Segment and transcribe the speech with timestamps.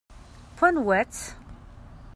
[0.51, 1.25] N wanwa-tt?